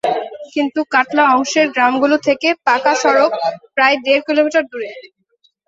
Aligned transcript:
কিন্তু 0.53 0.79
কাটলা 0.93 1.23
অংশের 1.35 1.65
গ্রামগুলো 1.69 2.15
থেকে 2.27 2.47
পাকা 2.67 2.93
সড়ক 3.01 3.31
প্রায় 3.75 3.95
দেড় 4.05 4.23
কিলোমিটার 4.27 4.63
দূরে। 4.71 4.89